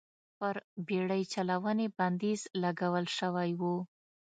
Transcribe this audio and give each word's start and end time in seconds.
پر 0.37 0.55
بېړۍ 0.87 1.23
چلونې 1.33 1.87
بندیز 1.97 2.41
لګول 2.61 3.05
شوی 3.17 3.51
و. 3.59 3.61